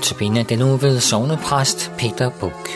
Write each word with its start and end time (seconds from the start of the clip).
Notabene 0.00 0.42
den 0.42 0.58
nu 0.58 0.76
ved 0.76 1.00
sovnepræst 1.00 1.92
Peter 1.98 2.30
Buk. 2.40 2.68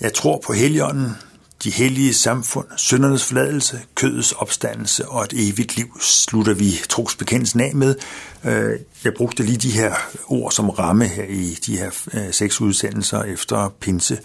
Jeg 0.00 0.14
tror 0.14 0.42
på 0.46 0.52
heligånden, 0.52 1.16
de 1.64 1.70
hellige 1.70 2.14
samfund, 2.14 2.66
syndernes 2.76 3.24
forladelse, 3.24 3.80
kødets 3.94 4.32
opstandelse 4.32 5.08
og 5.08 5.24
et 5.24 5.32
evigt 5.36 5.76
liv, 5.76 6.00
slutter 6.00 6.54
vi 6.54 6.72
trosbekendelsen 6.88 7.60
af 7.60 7.74
med. 7.74 7.94
Øh, 8.44 8.80
jeg 9.04 9.14
brugte 9.14 9.42
lige 9.42 9.58
de 9.58 9.70
her 9.70 9.94
ord 10.26 10.52
som 10.52 10.70
ramme 10.70 11.06
her 11.06 11.24
i 11.24 11.58
de 11.66 11.76
her 11.76 11.90
øh, 12.14 12.32
seks 12.32 12.60
udsendelser 12.60 13.22
efter 13.22 13.68
pinse, 13.80 14.18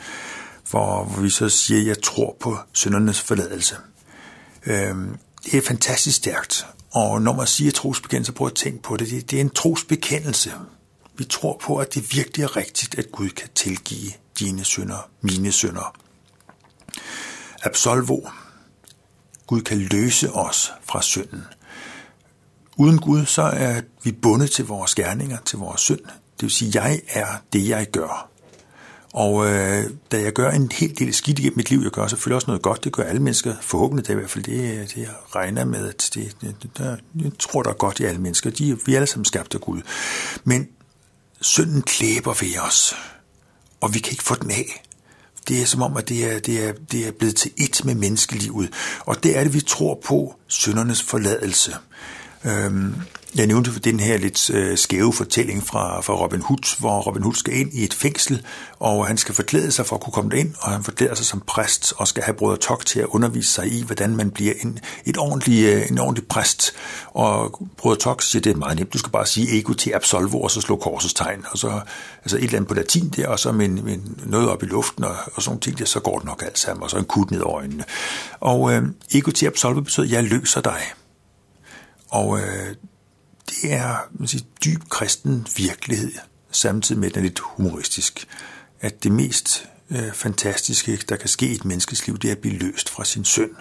hvor 0.69 1.21
vi 1.21 1.29
så 1.29 1.49
siger, 1.49 1.81
at 1.81 1.87
jeg 1.87 2.01
tror 2.01 2.37
på 2.39 2.57
syndernes 2.73 3.21
forladelse. 3.21 3.75
Øh, 4.65 4.95
det 5.45 5.53
er 5.53 5.61
fantastisk 5.61 6.17
stærkt, 6.17 6.65
og 6.91 7.21
når 7.21 7.35
man 7.35 7.47
siger 7.47 7.71
trosbekendelse, 7.71 8.31
prøv 8.31 8.47
at 8.47 8.53
tænke 8.53 8.81
på 8.81 8.97
det. 8.97 9.31
Det 9.31 9.37
er 9.37 9.41
en 9.41 9.49
trosbekendelse. 9.49 10.51
Vi 11.17 11.23
tror 11.23 11.61
på, 11.63 11.77
at 11.77 11.93
det 11.93 12.15
virkelig 12.15 12.43
er 12.43 12.55
rigtigt, 12.57 12.97
at 12.97 13.11
Gud 13.11 13.29
kan 13.29 13.49
tilgive 13.55 14.11
dine 14.39 14.63
synder, 14.63 15.09
mine 15.21 15.51
synder 15.51 16.02
absolvo. 17.63 18.21
Gud 19.47 19.61
kan 19.61 19.77
løse 19.77 20.31
os 20.31 20.73
fra 20.83 21.01
synden. 21.01 21.43
Uden 22.77 22.99
Gud, 22.99 23.25
så 23.25 23.41
er 23.41 23.81
vi 24.03 24.11
bundet 24.11 24.51
til 24.51 24.65
vores 24.65 24.95
gerninger, 24.95 25.37
til 25.45 25.59
vores 25.59 25.81
synd. 25.81 25.99
Det 26.05 26.41
vil 26.41 26.51
sige, 26.51 26.83
jeg 26.83 27.01
er 27.09 27.27
det, 27.53 27.69
jeg 27.69 27.87
gør. 27.91 28.29
Og 29.13 29.47
øh, 29.47 29.89
da 30.11 30.21
jeg 30.21 30.33
gør 30.33 30.51
en 30.51 30.71
hel 30.71 30.99
del 30.99 31.13
skidt 31.13 31.39
i 31.39 31.49
mit 31.55 31.69
liv, 31.69 31.79
jeg 31.83 31.91
gør 31.91 32.07
selvfølgelig 32.07 32.35
også 32.35 32.47
noget 32.47 32.61
godt, 32.61 32.83
det 32.83 32.93
gør 32.93 33.03
alle 33.03 33.21
mennesker, 33.21 33.55
forhåbentlig 33.61 34.07
det 34.07 34.13
er 34.13 34.17
i 34.17 34.19
hvert 34.19 34.29
fald 34.29 34.43
det, 34.43 34.73
øh, 34.73 34.79
det 34.79 34.97
jeg 34.97 35.09
regner 35.35 35.65
med, 35.65 35.89
at 35.89 36.09
det, 36.13 36.37
det, 36.41 36.77
der, 36.77 36.97
jeg 37.23 37.31
tror, 37.39 37.63
der 37.63 37.69
er 37.69 37.73
godt 37.73 37.99
i 37.99 38.03
alle 38.03 38.21
mennesker. 38.21 38.49
De, 38.49 38.79
vi 38.85 38.93
er 38.93 38.95
alle 38.95 39.07
sammen 39.07 39.25
skabt 39.25 39.55
af 39.55 39.61
Gud. 39.61 39.81
Men 40.43 40.67
synden 41.41 41.81
klæber 41.81 42.33
ved 42.41 42.59
os, 42.59 42.95
og 43.81 43.93
vi 43.93 43.99
kan 43.99 44.11
ikke 44.11 44.23
få 44.23 44.35
den 44.35 44.51
af 44.51 44.82
det 45.47 45.61
er 45.61 45.65
som 45.65 45.81
om, 45.81 45.97
at 45.97 46.09
det 46.09 46.33
er, 46.33 46.39
det 46.39 46.67
er, 46.67 46.73
det 46.91 47.07
er 47.07 47.11
blevet 47.11 47.35
til 47.35 47.51
ét 47.59 47.81
med 47.83 47.95
menneskelivet. 47.95 48.73
Og 48.99 49.23
det 49.23 49.37
er 49.37 49.43
det, 49.43 49.53
vi 49.53 49.61
tror 49.61 49.99
på, 50.05 50.35
syndernes 50.47 51.03
forladelse. 51.03 51.75
Øhm, 52.45 52.95
jeg 53.35 53.47
nævnte 53.47 53.79
den 53.79 53.99
her 53.99 54.17
lidt 54.17 54.49
øh, 54.49 54.77
skæve 54.77 55.13
fortælling 55.13 55.67
fra, 55.67 56.01
fra 56.01 56.13
Robin 56.13 56.41
Hood, 56.41 56.79
hvor 56.79 57.01
Robin 57.01 57.23
Hood 57.23 57.33
skal 57.33 57.57
ind 57.57 57.73
i 57.73 57.83
et 57.83 57.93
fængsel, 57.93 58.45
og 58.79 59.07
han 59.07 59.17
skal 59.17 59.35
forklæde 59.35 59.71
sig 59.71 59.85
for 59.85 59.95
at 59.95 60.01
kunne 60.01 60.13
komme 60.13 60.39
ind, 60.39 60.53
og 60.59 60.71
han 60.71 60.83
forklæder 60.83 61.15
sig 61.15 61.25
som 61.25 61.43
præst, 61.47 61.93
og 61.97 62.07
skal 62.07 62.23
have 62.23 62.35
Brødre 62.35 62.57
Tok 62.57 62.85
til 62.85 62.99
at 62.99 63.05
undervise 63.05 63.51
sig 63.51 63.71
i, 63.71 63.83
hvordan 63.83 64.15
man 64.15 64.31
bliver 64.31 64.53
en, 64.61 64.79
et 65.05 65.17
ordentlig, 65.17 65.63
øh, 65.63 65.91
en 65.91 65.99
ordentlig 65.99 66.27
præst. 66.27 66.73
Og 67.07 67.59
Brødre 67.77 67.99
Tok 67.99 68.21
siger, 68.21 68.41
det 68.41 68.51
er 68.51 68.55
meget 68.55 68.77
nemt, 68.77 68.93
du 68.93 68.97
skal 68.97 69.11
bare 69.11 69.25
sige 69.25 69.59
ego 69.59 69.73
til 69.73 69.91
absolvo, 69.95 70.41
og 70.41 70.51
så 70.51 70.61
slå 70.61 70.75
korsets 70.75 71.13
tegn, 71.13 71.45
og 71.51 71.57
så 71.57 71.81
altså 72.23 72.37
et 72.37 72.43
eller 72.43 72.55
andet 72.55 72.67
på 72.67 72.73
latin 72.73 73.09
der, 73.09 73.27
og 73.27 73.39
så 73.39 73.51
med, 73.51 73.67
med 73.67 73.97
noget 74.25 74.49
op 74.49 74.63
i 74.63 74.65
luften, 74.65 75.03
og, 75.03 75.15
og 75.33 75.41
sådan 75.41 75.59
ting 75.59 75.77
der, 75.77 75.85
så 75.85 75.99
går 75.99 76.17
det 76.17 76.25
nok 76.25 76.43
alt 76.45 76.59
sammen, 76.59 76.83
og 76.83 76.89
så 76.89 76.97
en 76.97 77.05
kut 77.05 77.31
ned 77.31 77.41
over 77.41 77.59
øjnene. 77.59 77.83
Og 78.39 78.73
øh, 78.73 78.83
ego 79.13 79.31
til 79.31 79.45
absolvo 79.45 79.81
betyder, 79.81 80.07
jeg 80.07 80.23
løser 80.23 80.61
dig. 80.61 80.81
Og 82.13 82.39
øh, 82.39 82.75
det 83.49 83.73
er 83.73 83.97
man 84.11 84.27
siger, 84.27 84.43
dyb 84.65 84.89
kristen 84.89 85.47
virkelighed, 85.57 86.11
samtidig 86.51 86.99
med, 86.99 87.09
at 87.09 87.15
den 87.15 87.23
er 87.23 87.27
lidt 87.27 87.39
humoristisk. 87.39 88.27
At 88.81 89.03
det 89.03 89.11
mest 89.11 89.69
øh, 89.89 90.13
fantastiske, 90.13 90.99
der 91.09 91.15
kan 91.15 91.29
ske 91.29 91.47
i 91.47 91.51
et 91.51 91.65
menneskes 91.65 92.07
liv, 92.07 92.17
det 92.17 92.27
er 92.27 92.31
at 92.31 92.39
blive 92.41 92.57
løst 92.57 92.89
fra 92.89 93.05
sin 93.05 93.25
synd. 93.25 93.51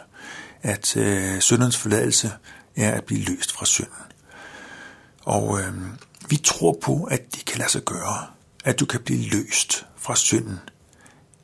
At 0.62 0.97
øh, 0.97 1.41
syndernes 1.41 1.77
forladelse 1.77 2.32
er 2.77 2.94
at 2.94 3.04
blive 3.04 3.25
løst 3.25 3.53
fra 3.53 3.66
synden. 3.66 3.93
Og 5.25 5.60
øh, 5.60 5.75
vi 6.28 6.37
tror 6.37 6.78
på, 6.82 7.04
at 7.04 7.34
det 7.34 7.44
kan 7.44 7.59
lade 7.59 7.71
sig 7.71 7.82
gøre. 7.82 8.27
At 8.65 8.81
du 8.81 8.87
kan 8.87 9.00
blive 9.00 9.28
løst 9.28 9.87
fra 9.97 10.16
synden. 10.16 10.59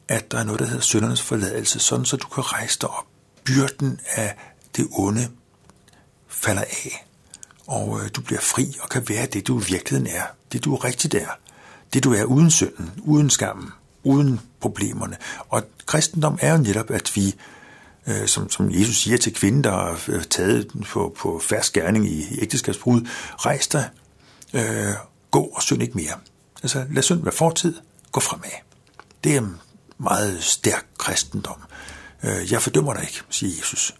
At 0.08 0.32
der 0.32 0.38
er 0.38 0.44
noget, 0.44 0.60
der 0.60 0.66
hedder 0.66 0.80
syndernes 0.80 1.22
forladelse, 1.22 1.78
sådan 1.78 2.04
så 2.04 2.16
du 2.16 2.28
kan 2.28 2.52
rejse 2.52 2.78
dig 2.80 2.88
op. 2.90 3.06
Byrden 3.44 4.00
af 4.14 4.36
det 4.76 4.88
onde 4.92 5.28
falder 6.28 6.62
af 6.62 7.08
og 7.68 8.00
øh, 8.00 8.10
du 8.16 8.20
bliver 8.20 8.40
fri 8.40 8.76
og 8.80 8.88
kan 8.88 9.08
være 9.08 9.26
det, 9.26 9.46
du 9.46 9.60
i 9.60 9.64
virkeligheden 9.64 10.06
er. 10.16 10.22
Det, 10.52 10.64
du 10.64 10.76
rigtigt 10.76 11.14
er. 11.14 11.28
Det, 11.92 12.04
du 12.04 12.12
er 12.12 12.24
uden 12.24 12.50
synden, 12.50 12.90
uden 13.02 13.30
skammen, 13.30 13.68
uden 14.02 14.40
problemerne. 14.60 15.16
Og 15.48 15.62
kristendom 15.86 16.38
er 16.40 16.52
jo 16.52 16.58
netop, 16.58 16.90
at 16.90 17.12
vi, 17.14 17.34
øh, 18.06 18.26
som, 18.26 18.50
som 18.50 18.70
Jesus 18.70 18.96
siger 18.96 19.18
til 19.18 19.34
kvinden, 19.34 19.64
der 19.64 19.72
er 19.72 19.96
øh, 20.08 20.24
taget 20.24 20.70
på, 20.86 21.16
på 21.18 21.40
færsk 21.44 21.72
gerning 21.72 22.08
i, 22.08 22.40
ægteskabsbrud, 22.40 23.00
rejs 23.36 23.68
dig, 23.68 23.90
øh, 24.54 24.92
gå 25.30 25.42
og 25.42 25.62
synd 25.62 25.82
ikke 25.82 25.94
mere. 25.94 26.14
Altså 26.62 26.84
lad 26.90 27.02
synd 27.02 27.22
være 27.22 27.32
fortid, 27.32 27.74
gå 28.12 28.20
fremad. 28.20 28.50
Det 29.24 29.36
er 29.36 29.48
meget 29.98 30.44
stærk 30.44 30.86
kristendom. 30.98 31.56
Øh, 32.22 32.52
jeg 32.52 32.62
fordømmer 32.62 32.94
dig 32.94 33.02
ikke, 33.02 33.20
siger 33.30 33.56
Jesus. 33.58 33.94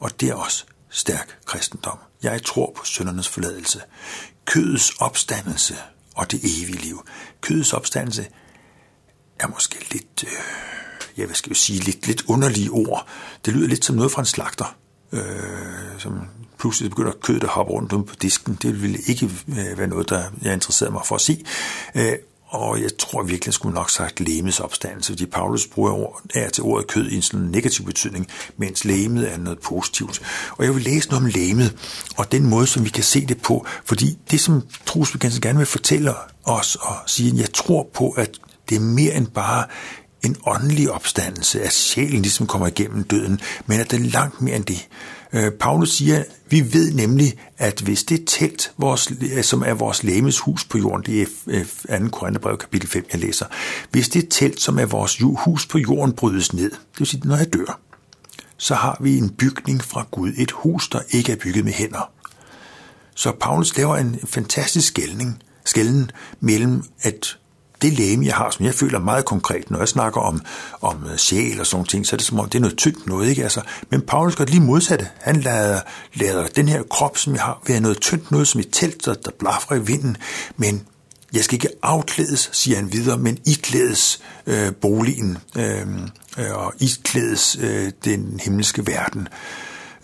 Og 0.00 0.20
det 0.20 0.28
er 0.28 0.34
også 0.34 0.64
stærk 0.90 1.38
kristendom. 1.44 1.98
Jeg 2.22 2.42
tror 2.42 2.72
på 2.76 2.84
syndernes 2.84 3.28
forladelse. 3.28 3.80
Kødets 4.44 4.90
opstandelse 4.90 5.76
og 6.14 6.30
det 6.30 6.40
evige 6.44 6.78
liv. 6.78 7.06
Kødets 7.40 7.72
opstandelse 7.72 8.26
er 9.38 9.46
måske 9.46 9.92
lidt, 9.92 10.24
øh, 10.24 10.32
ja, 11.16 11.24
hvad 11.24 11.34
skal 11.34 11.50
jeg 11.50 11.56
sige, 11.56 11.80
lidt, 11.80 12.06
lidt 12.06 12.22
underlige 12.28 12.70
ord. 12.70 13.06
Det 13.44 13.54
lyder 13.54 13.68
lidt 13.68 13.84
som 13.84 13.96
noget 13.96 14.12
fra 14.12 14.22
en 14.22 14.26
slagter, 14.26 14.76
øh, 15.12 15.98
som 15.98 16.20
pludselig 16.58 16.90
begynder 16.90 17.12
kødet 17.22 17.42
at 17.42 17.48
hoppe 17.48 17.72
rundt 17.72 17.90
på 18.08 18.14
disken. 18.22 18.58
Det 18.62 18.82
ville 18.82 18.98
ikke 19.06 19.30
øh, 19.48 19.78
være 19.78 19.86
noget, 19.86 20.08
der 20.08 20.24
jeg 20.42 20.54
interesserede 20.54 20.92
mig 20.92 21.02
for 21.06 21.14
at 21.14 21.20
se. 21.20 21.44
Øh, 21.94 22.12
og 22.50 22.82
jeg 22.82 22.90
tror 22.98 23.22
virkelig, 23.22 23.54
skulle 23.54 23.74
nok 23.74 23.90
sagt 23.90 24.20
lemets 24.20 24.60
opstandelse, 24.60 25.12
fordi 25.12 25.26
Paulus 25.26 25.66
bruger 25.66 25.92
ord, 25.92 26.22
er 26.34 26.48
til 26.48 26.64
ordet 26.64 26.86
kød 26.86 27.08
i 27.08 27.16
en 27.16 27.22
sådan 27.22 27.46
negativ 27.46 27.84
betydning, 27.86 28.26
mens 28.56 28.84
lemet 28.84 29.32
er 29.32 29.36
noget 29.36 29.58
positivt. 29.58 30.22
Og 30.58 30.64
jeg 30.64 30.74
vil 30.74 30.82
læse 30.82 31.08
noget 31.08 31.24
om 31.24 31.30
lemet, 31.34 31.76
og 32.16 32.32
den 32.32 32.46
måde, 32.46 32.66
som 32.66 32.84
vi 32.84 32.88
kan 32.88 33.04
se 33.04 33.26
det 33.26 33.42
på, 33.42 33.66
fordi 33.84 34.18
det, 34.30 34.40
som 34.40 34.62
trosbekendelsen 34.86 35.42
gerne 35.42 35.58
vil 35.58 35.66
fortælle 35.66 36.14
os 36.44 36.76
og 36.76 36.96
sige, 37.06 37.32
at 37.32 37.38
jeg 37.38 37.52
tror 37.52 37.88
på, 37.94 38.10
at 38.10 38.30
det 38.68 38.76
er 38.76 38.80
mere 38.80 39.14
end 39.14 39.26
bare 39.26 39.64
en 40.24 40.36
åndelig 40.46 40.90
opstandelse, 40.90 41.62
at 41.62 41.72
sjælen 41.72 42.22
ligesom 42.22 42.46
kommer 42.46 42.66
igennem 42.66 43.04
døden, 43.04 43.40
men 43.66 43.80
at 43.80 43.90
det 43.90 44.00
er 44.00 44.04
langt 44.04 44.40
mere 44.40 44.56
end 44.56 44.64
det. 44.64 44.88
Øh, 45.32 45.50
Paulus 45.50 45.92
siger, 45.92 46.24
vi 46.48 46.72
ved 46.72 46.92
nemlig, 46.92 47.38
at 47.58 47.80
hvis 47.80 48.04
det 48.04 48.24
telt, 48.26 48.72
vores, 48.78 49.12
øh, 49.36 49.44
som 49.44 49.62
er 49.62 49.74
vores 49.74 50.02
læmes 50.02 50.38
hus 50.38 50.64
på 50.64 50.78
jorden, 50.78 51.06
det 51.06 51.22
er 51.22 51.26
øh, 51.90 52.00
2. 52.00 52.08
Korintherbrev 52.08 52.58
kapitel 52.58 52.88
5, 52.88 53.06
jeg 53.12 53.20
læser, 53.20 53.46
hvis 53.90 54.08
det 54.08 54.26
telt, 54.30 54.60
som 54.60 54.78
er 54.78 54.86
vores 54.86 55.18
hus 55.44 55.66
på 55.66 55.78
jorden, 55.78 56.12
brydes 56.12 56.52
ned, 56.52 56.70
det 56.70 56.98
vil 56.98 57.06
sige, 57.06 57.28
når 57.28 57.36
jeg 57.36 57.52
dør, 57.52 57.80
så 58.56 58.74
har 58.74 58.96
vi 59.00 59.18
en 59.18 59.30
bygning 59.30 59.84
fra 59.84 60.06
Gud, 60.10 60.32
et 60.36 60.50
hus, 60.50 60.88
der 60.88 61.00
ikke 61.10 61.32
er 61.32 61.36
bygget 61.36 61.64
med 61.64 61.72
hænder. 61.72 62.10
Så 63.14 63.32
Paulus 63.40 63.76
laver 63.76 63.96
en 63.96 64.18
fantastisk 64.24 64.88
skældning, 64.88 65.42
skælden 65.64 66.10
mellem, 66.40 66.82
at 67.02 67.38
det 67.82 67.92
læme, 67.92 68.26
jeg 68.26 68.34
har, 68.34 68.50
som 68.50 68.66
jeg 68.66 68.74
føler 68.74 68.98
meget 68.98 69.24
konkret, 69.24 69.70
når 69.70 69.78
jeg 69.78 69.88
snakker 69.88 70.20
om, 70.20 70.42
om 70.80 71.06
øh, 71.12 71.16
sjæl 71.16 71.60
og 71.60 71.66
sådan 71.66 71.86
ting, 71.86 72.06
så 72.06 72.16
er 72.16 72.18
det 72.18 72.26
som 72.26 72.40
om, 72.40 72.48
det 72.48 72.58
er 72.58 72.62
noget 72.62 72.76
tyndt 72.76 73.06
noget, 73.06 73.28
ikke? 73.28 73.42
Altså, 73.42 73.60
men 73.90 74.00
Paulus 74.00 74.36
gør 74.36 74.44
det 74.44 74.54
lige 74.54 74.64
modsatte. 74.64 75.08
Han 75.20 75.40
lader, 75.40 75.80
lader 76.14 76.46
den 76.46 76.68
her 76.68 76.82
krop, 76.82 77.18
som 77.18 77.34
jeg 77.34 77.42
har, 77.42 77.62
være 77.66 77.80
noget 77.80 78.00
tyndt 78.00 78.30
noget, 78.30 78.48
som 78.48 78.60
et 78.60 78.68
telt, 78.72 79.04
der, 79.04 79.14
der 79.14 79.30
blafrer 79.38 79.76
i 79.76 79.80
vinden, 79.80 80.16
men 80.56 80.86
jeg 81.32 81.44
skal 81.44 81.54
ikke 81.54 81.68
afklædes, 81.82 82.50
siger 82.52 82.76
han 82.76 82.92
videre, 82.92 83.18
men 83.18 83.38
iklædes 83.46 84.20
øh, 84.46 84.74
boligen 84.74 85.38
øh, 85.56 85.86
øh, 86.38 86.54
og 86.54 86.74
iklædes 86.78 87.56
øh, 87.60 87.92
den 88.04 88.40
himmelske 88.44 88.86
verden. 88.86 89.28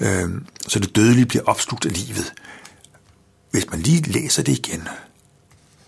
Øh, 0.01 0.31
så 0.69 0.79
det 0.79 0.97
dødelige 0.97 1.27
bliver 1.27 1.45
opslugt 1.45 1.87
af 1.87 1.93
livet. 1.93 2.33
Hvis 3.51 3.71
man 3.71 3.81
lige 3.81 4.13
læser 4.13 4.43
det 4.43 4.59
igen, 4.59 4.89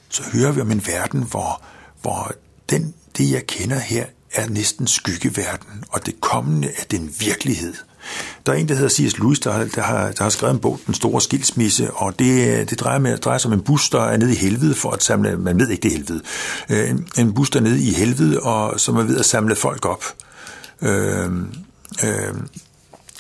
så 0.09 0.23
hører 0.33 0.53
vi 0.53 0.61
om 0.61 0.71
en 0.71 0.87
verden, 0.87 1.23
hvor 1.23 1.63
hvor 2.03 2.33
den, 2.71 2.95
det 3.19 3.31
jeg 3.31 3.47
kender 3.47 3.79
her, 3.79 4.07
er 4.33 4.49
næsten 4.49 4.87
skyggeverden, 4.87 5.85
og 5.89 6.07
det 6.07 6.21
kommende 6.21 6.69
er 6.69 6.85
den 6.91 7.15
virkelighed. 7.21 7.75
Der 8.47 8.53
er 8.53 8.57
en, 8.57 8.69
der 8.69 8.75
hedder 8.75 8.89
C.S. 8.89 9.19
Lewis, 9.19 9.39
der, 9.39 9.65
der, 9.65 9.83
har, 9.83 10.13
der 10.13 10.23
har 10.23 10.31
skrevet 10.31 10.55
en 10.55 10.61
bog, 10.61 10.81
Den 10.87 10.95
Store 10.95 11.21
Skilsmisse, 11.21 11.91
og 11.93 12.19
det, 12.19 12.71
det 12.71 12.81
drejer, 12.81 12.99
med, 12.99 13.19
drejer 13.19 13.39
sig 13.39 13.49
om 13.49 13.59
en 13.59 13.65
bus, 13.65 13.91
der 13.91 14.01
er 14.03 14.17
nede 14.17 14.33
i 14.33 14.37
helvede 14.37 14.75
for 14.75 14.91
at 14.91 15.03
samle, 15.03 15.37
man 15.37 15.59
ved 15.59 15.69
ikke 15.69 15.83
det 15.83 15.93
helvede, 15.93 16.23
øh, 16.69 16.91
en, 16.91 17.09
en 17.19 17.35
bus, 17.35 17.51
der 17.51 17.59
er 17.59 17.63
nede 17.63 17.83
i 17.83 17.93
helvede, 17.93 18.41
og 18.41 18.81
som 18.81 18.97
er 18.97 19.03
ved 19.03 19.19
at 19.19 19.27
samle 19.27 19.57
folk 19.57 19.87
op. 19.87 20.05
Øh, 20.83 21.31
øh, 22.05 22.35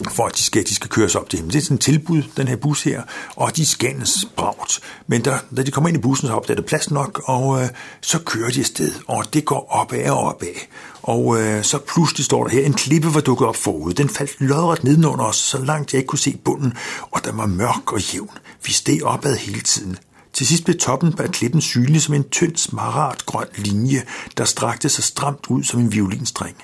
for 0.07 0.27
at 0.27 0.37
de 0.37 0.43
skal, 0.43 0.65
de 0.65 0.75
skal 0.75 0.91
køres 0.91 1.15
op 1.15 1.31
til 1.31 1.39
dem. 1.39 1.51
Det 1.51 1.59
er 1.59 1.63
sådan 1.63 1.75
et 1.75 1.81
tilbud, 1.81 2.23
den 2.37 2.49
her 2.49 2.57
bus 2.57 2.83
her, 2.83 3.03
og 3.37 3.57
de 3.57 3.67
skændes 3.67 4.29
bragt. 4.37 4.81
Men 5.07 5.25
der, 5.25 5.39
da 5.57 5.63
de 5.63 5.71
kommer 5.71 5.89
ind 5.89 5.99
i 5.99 6.01
bussen, 6.01 6.29
så 6.29 6.35
opdager 6.35 6.57
det 6.57 6.67
plads 6.67 6.91
nok, 6.91 7.23
og 7.25 7.63
øh, 7.63 7.69
så 8.01 8.19
kører 8.19 8.51
de 8.51 8.61
afsted, 8.61 8.93
og 9.07 9.25
det 9.35 9.45
går 9.45 9.67
opad 9.71 10.11
og 10.11 10.19
opad. 10.19 10.55
Og 11.03 11.41
øh, 11.41 11.65
så 11.65 11.79
pludselig 11.79 12.25
står 12.25 12.45
der 12.45 12.51
her, 12.51 12.67
en 12.67 12.75
klippe 12.75 13.15
var 13.15 13.21
dukket 13.21 13.49
op 13.49 13.57
forud. 13.57 13.93
Den 13.93 14.09
faldt 14.09 14.41
lodret 14.41 14.85
nedenunder 14.85 15.25
os, 15.25 15.37
så 15.37 15.59
langt 15.59 15.93
jeg 15.93 15.99
ikke 15.99 16.09
kunne 16.09 16.19
se 16.19 16.37
bunden, 16.45 16.73
og 17.11 17.25
den 17.25 17.39
var 17.39 17.47
mørk 17.47 17.93
og 17.93 18.01
jævn. 18.01 18.39
Vi 18.67 18.73
steg 18.73 19.05
opad 19.05 19.37
hele 19.37 19.61
tiden. 19.61 19.99
Til 20.33 20.47
sidst 20.47 20.65
blev 20.65 20.79
toppen 20.79 21.15
af 21.19 21.31
klippen 21.31 21.61
synlig 21.61 22.03
som 22.03 22.15
en 22.15 22.25
tynd, 22.25 22.57
smaragdgrøn 22.57 23.47
linje, 23.57 24.03
der 24.37 24.45
strakte 24.45 24.89
sig 24.89 25.05
stramt 25.05 25.47
ud 25.49 25.65
som 25.65 25.81
en 25.81 25.93
violinstreng. 25.93 26.57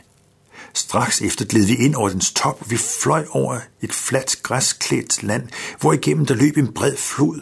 Straks 0.74 1.22
efter 1.22 1.44
gled 1.44 1.66
vi 1.66 1.74
ind 1.74 1.94
over 1.94 2.08
dens 2.08 2.32
top, 2.32 2.70
vi 2.70 2.76
fløj 2.76 3.26
over 3.30 3.60
et 3.82 3.92
fladt, 3.92 4.42
græsklædt 4.42 5.22
land, 5.22 5.48
hvor 5.80 5.92
igennem 5.92 6.26
der 6.26 6.34
løb 6.34 6.56
en 6.56 6.72
bred 6.72 6.96
flod. 6.96 7.40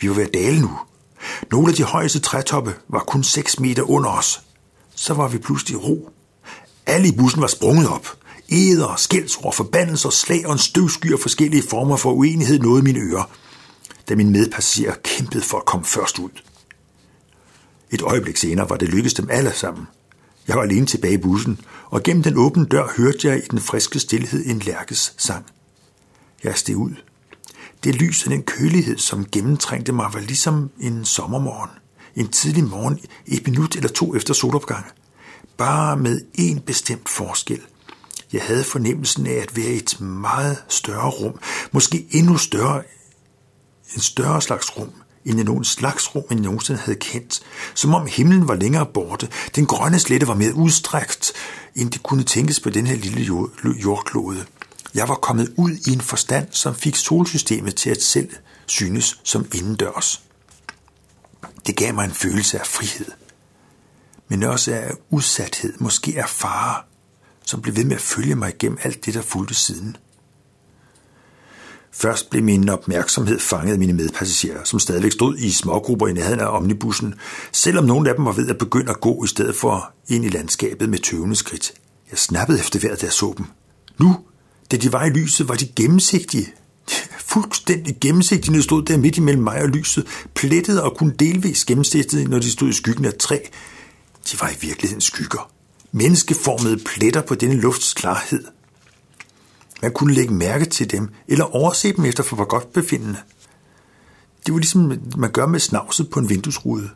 Vi 0.00 0.08
var 0.08 0.14
ved 0.14 0.22
at 0.22 0.34
dale 0.34 0.60
nu. 0.60 0.78
Nogle 1.50 1.68
af 1.68 1.74
de 1.74 1.82
højeste 1.82 2.20
trætoppe 2.20 2.74
var 2.88 2.98
kun 2.98 3.24
6 3.24 3.60
meter 3.60 3.90
under 3.90 4.10
os. 4.10 4.40
Så 4.94 5.14
var 5.14 5.28
vi 5.28 5.38
pludselig 5.38 5.74
i 5.74 5.76
ro. 5.76 6.10
Alle 6.86 7.08
i 7.08 7.16
bussen 7.16 7.40
var 7.40 7.46
sprunget 7.46 7.88
op. 7.88 8.08
Eder, 8.48 8.96
skældsord, 8.96 9.54
forbandelser, 9.54 10.10
slag 10.10 10.46
og 10.46 10.52
en 10.52 10.58
støvsky 10.58 11.12
og 11.12 11.20
forskellige 11.20 11.62
former 11.70 11.96
for 11.96 12.12
uenighed 12.12 12.58
nåede 12.58 12.82
mine 12.82 13.00
ører, 13.00 13.30
da 14.08 14.14
min 14.14 14.30
medpassager 14.30 14.94
kæmpede 15.04 15.42
for 15.42 15.58
at 15.58 15.66
komme 15.66 15.86
først 15.86 16.18
ud. 16.18 16.30
Et 17.90 18.02
øjeblik 18.02 18.36
senere 18.36 18.70
var 18.70 18.76
det 18.76 18.88
lykkedes 18.88 19.14
dem 19.14 19.28
alle 19.30 19.52
sammen– 19.52 19.86
jeg 20.48 20.56
var 20.56 20.62
alene 20.62 20.86
tilbage 20.86 21.14
i 21.14 21.18
bussen, 21.18 21.60
og 21.86 22.02
gennem 22.02 22.22
den 22.22 22.36
åbne 22.36 22.64
dør 22.64 22.92
hørte 22.96 23.28
jeg 23.28 23.38
i 23.38 23.46
den 23.50 23.60
friske 23.60 23.98
stillhed 23.98 24.46
en 24.46 24.58
lærkes 24.58 25.14
sang. 25.18 25.46
Jeg 26.44 26.56
steg 26.56 26.76
ud. 26.76 26.94
Det 27.84 27.94
lys 27.94 28.24
og 28.24 28.30
den 28.30 28.42
kølighed, 28.42 28.98
som 28.98 29.26
gennemtrængte 29.32 29.92
mig, 29.92 30.10
var 30.12 30.20
ligesom 30.20 30.70
en 30.80 31.04
sommermorgen. 31.04 31.70
En 32.16 32.28
tidlig 32.28 32.64
morgen, 32.64 32.98
et 33.26 33.46
minut 33.46 33.76
eller 33.76 33.88
to 33.88 34.16
efter 34.16 34.34
solopgang. 34.34 34.86
Bare 35.56 35.96
med 35.96 36.20
en 36.34 36.60
bestemt 36.60 37.08
forskel. 37.08 37.60
Jeg 38.32 38.42
havde 38.42 38.64
fornemmelsen 38.64 39.26
af 39.26 39.32
at 39.34 39.56
være 39.56 39.72
i 39.72 39.76
et 39.76 40.00
meget 40.00 40.64
større 40.68 41.10
rum, 41.10 41.38
måske 41.72 42.06
endnu 42.10 42.36
større, 42.36 42.82
en 43.94 44.00
større 44.00 44.42
slags 44.42 44.78
rum, 44.78 44.92
end 45.24 45.36
jeg 45.36 45.44
nogen 45.44 45.64
slags 45.64 46.14
rum, 46.14 46.24
end 46.30 46.40
jeg 46.40 46.44
nogensinde 46.44 46.80
havde 46.80 46.98
kendt. 46.98 47.40
Som 47.74 47.94
om 47.94 48.06
himlen 48.06 48.48
var 48.48 48.54
længere 48.54 48.86
borte. 48.86 49.28
Den 49.56 49.66
grønne 49.66 49.98
slette 49.98 50.28
var 50.28 50.34
mere 50.34 50.54
udstrækt, 50.54 51.32
end 51.74 51.90
det 51.90 52.02
kunne 52.02 52.24
tænkes 52.24 52.60
på 52.60 52.70
den 52.70 52.86
her 52.86 52.96
lille 52.96 53.22
jordklode. 53.82 54.44
Jeg 54.94 55.08
var 55.08 55.14
kommet 55.14 55.52
ud 55.56 55.70
i 55.86 55.92
en 55.92 56.00
forstand, 56.00 56.46
som 56.50 56.74
fik 56.74 56.96
solsystemet 56.96 57.76
til 57.76 57.90
at 57.90 58.02
selv 58.02 58.30
synes 58.66 59.20
som 59.24 59.46
indendørs. 59.54 60.22
Det 61.66 61.76
gav 61.76 61.94
mig 61.94 62.04
en 62.04 62.12
følelse 62.12 62.60
af 62.60 62.66
frihed, 62.66 63.06
men 64.28 64.42
også 64.42 64.72
af 64.72 64.90
udsathed, 65.10 65.74
måske 65.78 66.14
af 66.16 66.28
fare, 66.28 66.82
som 67.44 67.62
blev 67.62 67.76
ved 67.76 67.84
med 67.84 67.96
at 67.96 68.02
følge 68.02 68.34
mig 68.34 68.48
igennem 68.48 68.78
alt 68.82 69.06
det, 69.06 69.14
der 69.14 69.22
fulgte 69.22 69.54
siden. 69.54 69.96
Først 71.94 72.30
blev 72.30 72.44
min 72.44 72.68
opmærksomhed 72.68 73.38
fanget 73.38 73.72
af 73.72 73.78
mine 73.78 73.92
medpassagerer, 73.92 74.64
som 74.64 74.78
stadigvæk 74.78 75.12
stod 75.12 75.36
i 75.38 75.50
smågrupper 75.50 76.08
i 76.08 76.12
nærheden 76.12 76.40
af 76.40 76.46
omnibussen, 76.46 77.14
selvom 77.52 77.84
nogle 77.84 78.10
af 78.10 78.16
dem 78.16 78.24
var 78.24 78.32
ved 78.32 78.48
at 78.48 78.58
begynde 78.58 78.90
at 78.90 79.00
gå 79.00 79.24
i 79.24 79.26
stedet 79.26 79.56
for 79.56 79.92
ind 80.08 80.24
i 80.24 80.28
landskabet 80.28 80.88
med 80.88 80.98
tøvende 80.98 81.36
skridt. 81.36 81.72
Jeg 82.10 82.18
snappede 82.18 82.58
efter 82.58 82.78
hver, 82.80 82.94
da 82.94 83.06
jeg 83.06 83.12
så 83.12 83.34
dem. 83.36 83.46
Nu, 83.98 84.16
da 84.70 84.76
de 84.76 84.92
var 84.92 85.04
i 85.04 85.10
lyset, 85.10 85.48
var 85.48 85.54
de 85.54 85.66
gennemsigtige. 85.66 86.52
Fuldstændig 87.18 87.96
gennemsigtige, 88.00 88.52
når 88.52 88.58
de 88.58 88.62
stod 88.62 88.82
der 88.82 88.96
midt 88.96 89.16
imellem 89.16 89.42
mig 89.42 89.62
og 89.62 89.68
lyset, 89.68 90.06
plettede 90.34 90.82
og 90.82 90.96
kun 90.96 91.14
delvis 91.18 91.64
gennemsigtige, 91.64 92.24
når 92.24 92.38
de 92.38 92.50
stod 92.50 92.68
i 92.68 92.72
skyggen 92.72 93.04
af 93.04 93.14
træ. 93.14 93.38
De 94.32 94.40
var 94.40 94.48
i 94.48 94.56
virkeligheden 94.60 95.00
skygger. 95.00 95.50
Menneskeformede 95.92 96.76
pletter 96.76 97.22
på 97.22 97.34
denne 97.34 97.60
lufts 97.60 97.94
klarhed– 97.94 98.44
man 99.82 99.92
kunne 99.92 100.14
lægge 100.14 100.34
mærke 100.34 100.64
til 100.64 100.90
dem, 100.90 101.08
eller 101.28 101.44
overse 101.44 101.92
dem 101.92 102.04
efter 102.04 102.22
for 102.22 102.44
godt 102.44 102.72
befindende. 102.72 103.18
Det 104.46 104.54
var 104.54 104.58
ligesom 104.58 105.00
man 105.16 105.30
gør 105.30 105.46
med 105.46 105.60
snavset 105.60 106.10
på 106.10 106.20
en 106.20 106.28
vinduesrude. 106.28 106.90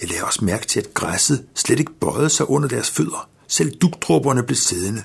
Jeg 0.00 0.08
lagde 0.08 0.24
også 0.24 0.44
mærke 0.44 0.66
til, 0.66 0.80
at 0.80 0.94
græsset 0.94 1.44
slet 1.54 1.78
ikke 1.78 1.92
bøjede 2.00 2.30
sig 2.30 2.50
under 2.50 2.68
deres 2.68 2.90
fødder. 2.90 3.28
Selv 3.48 3.70
dugdråberne 3.70 4.42
blev 4.42 4.56
siddende. 4.56 5.02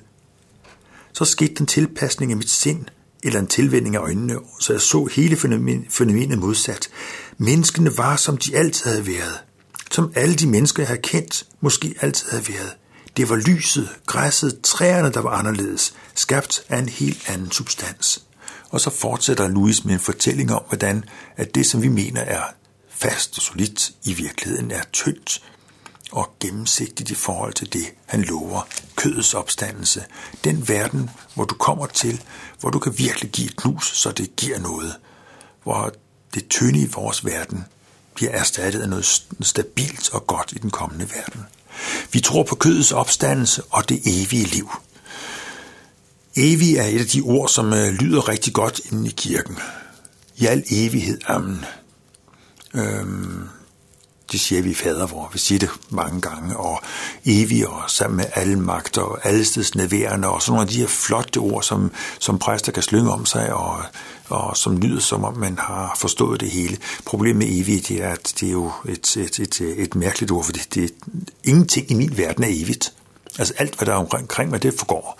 Så 1.14 1.26
skete 1.26 1.54
den 1.56 1.66
tilpasning 1.66 2.32
af 2.32 2.38
mit 2.38 2.50
sind, 2.50 2.86
eller 3.24 3.40
en 3.40 3.48
tilvænding 3.48 3.96
af 3.96 4.00
øjnene, 4.00 4.40
så 4.60 4.74
jeg 4.74 4.82
så 4.82 5.06
hele 5.06 5.36
fænomenet 5.90 6.40
modsat. 6.40 6.90
Menneskene 7.38 7.98
var, 7.98 8.16
som 8.16 8.38
de 8.38 8.58
altid 8.58 8.86
havde 8.90 9.08
været. 9.08 9.44
Som 9.92 10.12
alle 10.16 10.36
de 10.36 10.48
mennesker, 10.48 10.84
jeg 10.84 10.88
havde 10.88 11.02
kendt, 11.02 11.46
måske 11.62 11.96
altid 12.02 12.30
havde 12.30 12.48
været. 12.48 12.76
Det 13.18 13.30
var 13.30 13.36
lyset, 13.36 13.90
græsset, 14.06 14.62
træerne, 14.64 15.12
der 15.12 15.22
var 15.22 15.30
anderledes, 15.30 15.94
skabt 16.16 16.64
af 16.70 16.80
en 16.80 16.90
helt 16.90 17.30
anden 17.30 17.52
substans. 17.52 18.24
Og 18.70 18.82
så 18.82 18.90
fortsætter 18.90 19.48
Louis 19.48 19.86
med 19.86 19.94
en 19.94 20.00
fortælling 20.00 20.54
om, 20.54 20.64
hvordan 20.68 21.04
at 21.38 21.56
det, 21.56 21.66
som 21.66 21.82
vi 21.82 21.88
mener 21.88 22.22
er 22.22 22.42
fast 22.90 23.38
og 23.38 23.42
solidt, 23.42 23.92
i 24.04 24.14
virkeligheden 24.14 24.72
er 24.72 24.82
tyndt 24.94 25.44
og 26.12 26.36
gennemsigtigt 26.40 27.12
i 27.12 27.16
forhold 27.16 27.54
til 27.54 27.74
det, 27.74 27.86
han 28.06 28.22
lover, 28.22 28.68
kødets 28.96 29.34
opstandelse. 29.34 30.06
Den 30.44 30.68
verden, 30.68 31.10
hvor 31.36 31.46
du 31.46 31.56
kommer 31.56 31.86
til, 31.86 32.24
hvor 32.60 32.70
du 32.70 32.80
kan 32.80 32.98
virkelig 32.98 33.32
give 33.32 33.48
et 33.48 33.56
knus, 33.56 33.98
så 33.98 34.12
det 34.12 34.36
giver 34.36 34.60
noget. 34.60 34.96
Hvor 35.64 35.94
det 36.34 36.48
tynde 36.50 36.80
i 36.80 36.90
vores 36.94 37.26
verden 37.26 37.66
bliver 38.14 38.32
erstattet 38.32 38.82
af 38.82 38.90
noget 38.90 39.06
stabilt 39.42 40.10
og 40.14 40.28
godt 40.28 40.54
i 40.56 40.60
den 40.60 40.70
kommende 40.70 41.10
verden. 41.10 41.46
Vi 42.12 42.20
tror 42.20 42.44
på 42.44 42.56
kødets 42.56 42.92
opstandelse 42.92 43.64
og 43.70 43.90
det 43.90 44.02
evige 44.06 44.46
liv. 44.46 44.70
Evig 46.36 46.76
er 46.76 46.84
et 46.84 47.00
af 47.00 47.06
de 47.06 47.22
ord, 47.22 47.50
som 47.50 47.74
øh, 47.74 47.88
lyder 47.88 48.30
rigtig 48.30 48.54
godt 48.54 48.82
inde 48.92 49.08
i 49.08 49.14
kirken. 49.18 49.58
I 50.38 50.46
al 50.46 50.64
evighed, 50.72 51.20
amen. 51.28 51.66
Øhm, 52.74 53.48
det 54.32 54.40
siger 54.40 54.62
vi 54.62 54.74
fader, 54.74 55.08
vor, 55.08 55.30
vi 55.34 55.40
siger 55.40 55.60
det 55.60 55.70
mange 55.90 56.22
gange, 56.22 56.58
og 56.58 56.82
evig 57.26 57.68
og 57.68 57.82
sammen 57.88 58.18
med 58.18 58.26
alle 58.34 58.56
magter 58.56 59.02
og 59.02 59.20
allesteds 59.24 59.76
nærværende, 59.76 60.28
og 60.28 60.42
sådan 60.42 60.52
nogle 60.52 60.68
af 60.68 60.68
de 60.68 60.80
her 60.80 60.88
flotte 60.88 61.38
ord, 61.38 61.64
som, 61.64 61.92
som 62.20 62.40
præster 62.40 62.72
kan 62.72 62.84
slynge 62.84 63.12
om 63.12 63.26
sig, 63.26 63.54
og, 63.54 63.84
og 64.30 64.58
som 64.58 64.78
lyder 64.78 65.00
som 65.00 65.24
om 65.24 65.38
man 65.38 65.58
har 65.58 65.96
forstået 66.00 66.40
det 66.40 66.50
hele. 66.50 66.78
Problemet 67.06 67.38
med 67.38 67.60
evigt 67.60 67.88
det 67.88 68.04
er, 68.04 68.10
at 68.10 68.34
det 68.40 68.48
er 68.48 68.52
jo 68.52 68.72
et, 68.86 69.18
et, 69.18 69.40
et, 69.40 69.62
et 69.62 69.96
mærkeligt 69.96 70.32
ord, 70.32 70.44
fordi 70.44 70.60
det, 70.74 70.94
ingenting 71.44 71.92
i 71.92 71.94
min 71.94 72.18
verden 72.18 72.44
er 72.44 72.50
evigt. 72.52 72.94
Altså 73.40 73.54
alt, 73.58 73.76
hvad 73.76 73.86
der 73.86 73.94
er 73.94 73.98
omkring 73.98 74.50
mig, 74.50 74.64
det 74.64 74.74
forgår. 74.78 75.20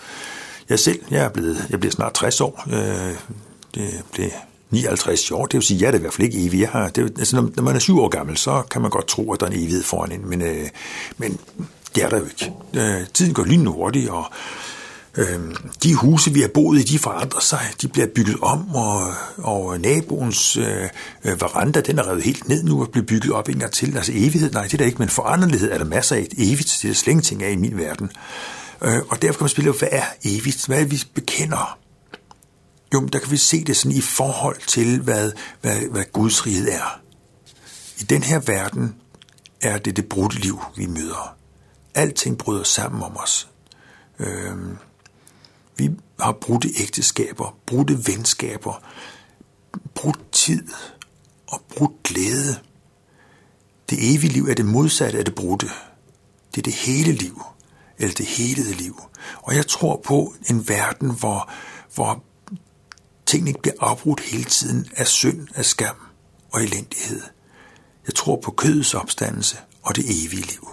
Jeg 0.68 0.78
selv, 0.78 1.00
jeg 1.10 1.24
er 1.24 1.28
blevet, 1.28 1.66
jeg 1.70 1.80
bliver 1.80 1.92
snart 1.92 2.14
60 2.14 2.40
år. 2.40 2.64
Øh, 2.70 3.16
det 3.74 4.04
blev 4.12 4.30
59 4.70 5.30
år, 5.30 5.46
det 5.46 5.54
vil 5.54 5.62
sige, 5.62 5.76
at 5.76 5.80
jeg 5.80 5.86
er 5.86 5.90
det 5.90 5.98
i 5.98 6.00
hvert 6.00 6.12
fald 6.12 6.24
ikke 6.24 6.46
evig. 6.46 6.60
Jeg 6.60 6.68
har, 6.68 6.88
det, 6.88 7.02
altså, 7.18 7.50
når 7.56 7.62
man 7.62 7.76
er 7.76 7.78
syv 7.78 8.00
år 8.00 8.08
gammel, 8.08 8.36
så 8.36 8.62
kan 8.70 8.82
man 8.82 8.90
godt 8.90 9.06
tro, 9.06 9.32
at 9.32 9.40
der 9.40 9.46
er 9.46 9.50
en 9.50 9.58
evighed 9.58 9.82
foran 9.82 10.12
en, 10.12 10.28
men, 10.28 10.42
øh, 10.42 10.68
men 11.18 11.38
det 11.94 12.04
er 12.04 12.08
der 12.08 12.18
jo 12.18 12.24
ikke. 12.24 12.52
Øh, 12.74 13.06
tiden 13.14 13.34
går 13.34 13.44
lynhurtigt, 13.44 14.08
hurtigt, 14.08 14.10
og 14.10 14.24
øh, 15.16 15.54
de 15.82 15.94
huse, 15.94 16.32
vi 16.32 16.40
har 16.40 16.48
boet 16.48 16.78
i, 16.78 16.82
de 16.82 16.98
forandrer 16.98 17.40
sig. 17.40 17.60
De 17.82 17.88
bliver 17.88 18.06
bygget 18.14 18.36
om, 18.42 18.74
og, 18.74 19.14
og 19.38 19.80
naboens 19.80 20.56
øh, 20.56 20.88
veranda, 21.24 21.80
den 21.80 21.98
er 21.98 22.08
revet 22.08 22.22
helt 22.22 22.48
ned 22.48 22.64
nu 22.64 22.80
og 22.80 22.90
bliver 22.90 23.06
bygget 23.06 23.32
op 23.32 23.48
en 23.48 23.58
gang 23.58 23.72
til. 23.72 23.96
Altså 23.96 24.12
evighed, 24.14 24.52
nej, 24.52 24.62
det 24.62 24.72
er 24.72 24.78
der 24.78 24.84
ikke, 24.84 24.98
men 24.98 25.08
foranderlighed 25.08 25.70
er 25.70 25.78
der 25.78 25.84
masser 25.84 26.16
af. 26.16 26.26
Evigt, 26.38 26.78
det 26.82 26.90
er 26.90 26.94
slet 26.94 27.24
ting 27.24 27.42
af 27.42 27.52
i 27.52 27.56
min 27.56 27.78
verden. 27.78 28.10
Øh, 28.82 28.98
og 29.08 29.22
derfor 29.22 29.38
kan 29.38 29.44
man 29.44 29.48
spille, 29.48 29.72
hvad 29.72 29.88
er 29.92 30.04
evigt? 30.24 30.66
Hvad 30.66 30.76
er 30.76 30.82
det, 30.82 30.90
vi 30.90 31.02
bekender? 31.14 31.78
Jo, 32.94 33.06
der 33.06 33.18
kan 33.18 33.30
vi 33.30 33.36
se 33.36 33.64
det 33.64 33.76
sådan 33.76 33.96
i 33.96 34.00
forhold 34.00 34.66
til, 34.66 35.00
hvad, 35.00 35.32
hvad, 35.60 35.80
hvad 35.90 36.04
Guds 36.12 36.46
rige 36.46 36.70
er. 36.70 37.00
I 37.98 38.02
den 38.02 38.22
her 38.22 38.38
verden 38.38 38.96
er 39.60 39.78
det 39.78 39.96
det 39.96 40.08
brudte 40.08 40.38
liv, 40.38 40.60
vi 40.76 40.86
møder. 40.86 41.36
Alting 41.94 42.38
bryder 42.38 42.62
sammen 42.62 43.02
om 43.02 43.16
os. 43.16 43.48
Øhm, 44.18 44.76
vi 45.76 45.90
har 46.20 46.32
brudte 46.32 46.68
ægteskaber, 46.80 47.56
brudte 47.66 48.06
venskaber, 48.06 48.82
brudt 49.94 50.32
tid 50.32 50.68
og 51.46 51.60
brudt 51.76 52.02
glæde. 52.02 52.58
Det 53.90 54.14
evige 54.14 54.32
liv 54.32 54.44
er 54.48 54.54
det 54.54 54.64
modsatte 54.64 55.18
af 55.18 55.24
det 55.24 55.34
brudte. 55.34 55.66
Det 56.54 56.58
er 56.58 56.62
det 56.62 56.72
hele 56.72 57.12
liv, 57.12 57.42
eller 57.98 58.14
det 58.14 58.26
helede 58.26 58.72
liv. 58.72 59.02
Og 59.42 59.54
jeg 59.54 59.66
tror 59.66 60.00
på 60.04 60.34
en 60.50 60.68
verden, 60.68 61.10
hvor, 61.10 61.50
hvor 61.94 62.24
tingene 63.28 63.50
ikke 63.50 63.62
bliver 63.62 63.74
afbrudt 63.80 64.20
hele 64.20 64.44
tiden 64.44 64.86
af 64.96 65.06
synd, 65.06 65.48
af 65.54 65.64
skam 65.64 65.96
og 66.52 66.62
elendighed. 66.62 67.20
Jeg 68.06 68.14
tror 68.14 68.36
på 68.36 68.50
kødets 68.50 68.94
opstandelse 68.94 69.56
og 69.82 69.96
det 69.96 70.04
evige 70.04 70.46
liv. 70.46 70.68